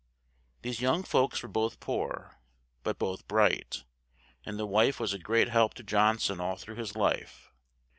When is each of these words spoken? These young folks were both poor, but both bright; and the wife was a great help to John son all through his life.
These 0.63 0.81
young 0.81 1.03
folks 1.03 1.43
were 1.43 1.47
both 1.47 1.79
poor, 1.79 2.39
but 2.81 2.97
both 2.97 3.27
bright; 3.27 3.83
and 4.43 4.57
the 4.57 4.65
wife 4.65 4.99
was 4.99 5.13
a 5.13 5.19
great 5.19 5.49
help 5.49 5.75
to 5.75 5.83
John 5.83 6.17
son 6.17 6.39
all 6.41 6.55
through 6.55 6.77
his 6.77 6.95
life. 6.95 7.51